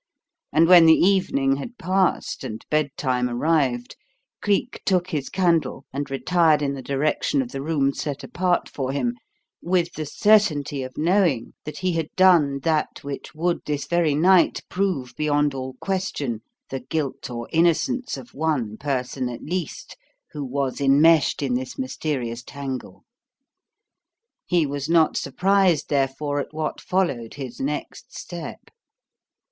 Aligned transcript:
And 0.51 0.67
when 0.67 0.87
the 0.87 0.95
evening 0.99 1.57
had 1.57 1.77
passed 1.77 2.43
and 2.43 2.65
bedtime 2.71 3.29
arrived, 3.29 3.95
Cleek 4.41 4.81
took 4.83 5.11
his 5.11 5.29
candle 5.29 5.85
and 5.93 6.09
retired 6.09 6.63
in 6.63 6.73
the 6.73 6.81
direction 6.81 7.39
of 7.39 7.51
the 7.51 7.61
rooms 7.61 7.99
set 8.01 8.23
apart 8.23 8.67
for 8.67 8.91
him, 8.93 9.13
with 9.61 9.93
the 9.93 10.07
certainty 10.07 10.81
of 10.81 10.97
knowing 10.97 11.53
that 11.65 11.77
he 11.77 11.91
had 11.91 12.09
done 12.15 12.61
that 12.63 13.03
which 13.03 13.35
would 13.35 13.59
this 13.67 13.85
very 13.85 14.15
night 14.15 14.63
prove 14.69 15.15
beyond 15.15 15.53
all 15.53 15.75
question 15.79 16.41
the 16.71 16.79
guilt 16.79 17.29
or 17.29 17.47
innocence 17.53 18.17
of 18.17 18.33
one 18.33 18.77
person 18.77 19.29
at 19.29 19.43
least 19.43 19.95
who 20.31 20.43
was 20.43 20.81
enmeshed 20.81 21.43
in 21.43 21.53
this 21.53 21.77
mysterious 21.77 22.41
tangle. 22.41 23.03
He 24.47 24.65
was 24.65 24.89
not 24.89 25.15
surprised, 25.15 25.89
therefore, 25.89 26.39
at 26.39 26.55
what 26.55 26.81
followed 26.81 27.35
his 27.35 27.59
next 27.59 28.17
step. 28.17 28.69